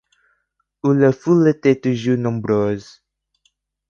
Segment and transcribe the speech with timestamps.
[0.83, 3.03] où la foule était toujours nombreuse.